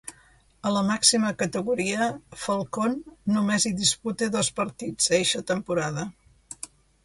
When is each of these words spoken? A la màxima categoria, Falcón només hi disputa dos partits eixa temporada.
A 0.69 0.69
la 0.75 0.81
màxima 0.87 1.33
categoria, 1.41 2.07
Falcón 2.45 2.97
només 3.37 3.69
hi 3.71 3.75
disputa 3.85 4.33
dos 4.39 4.53
partits 4.63 5.15
eixa 5.23 5.47
temporada. 5.55 6.11